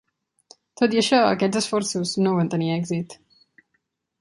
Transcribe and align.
Tot 0.81 0.95
i 0.95 0.99
això, 1.01 1.19
aquests 1.33 1.59
esforços 1.61 2.15
no 2.27 2.35
van 2.39 2.51
tenir 2.55 2.73
èxit. 2.79 3.17